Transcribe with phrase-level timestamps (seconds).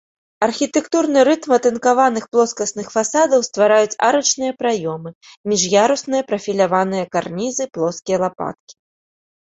[0.45, 5.09] Архітэктурны рытм атынкаваных плоскасных фасадаў ствараюць арачныя праёмы,
[5.55, 8.73] між'ярусныя прафіляваныя карнізы, плоскія лапаткі.